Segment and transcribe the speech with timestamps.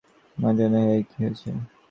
[0.37, 1.49] মামুনি, hey, কী হয়েছে?